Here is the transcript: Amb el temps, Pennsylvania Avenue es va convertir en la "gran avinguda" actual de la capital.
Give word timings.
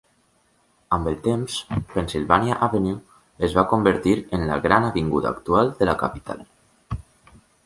Amb 0.95 1.09
el 1.11 1.17
temps, 1.27 1.57
Pennsylvania 1.91 2.57
Avenue 2.69 3.19
es 3.49 3.53
va 3.59 3.67
convertir 3.75 4.17
en 4.39 4.49
la 4.53 4.59
"gran 4.67 4.89
avinguda" 4.89 5.33
actual 5.37 5.71
de 5.83 5.91
la 5.93 5.97
capital. 6.05 6.43